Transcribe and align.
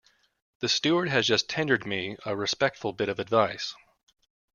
The 0.61 0.67
steward 0.67 1.09
has 1.09 1.27
just 1.27 1.47
tendered 1.47 1.85
me 1.85 2.17
a 2.25 2.35
respectful 2.35 2.91
bit 2.91 3.07
of 3.07 3.19
advice. 3.19 3.75